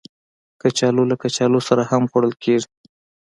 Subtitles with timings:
[0.61, 2.69] کچالو له کچالو سره هم خوړل کېږي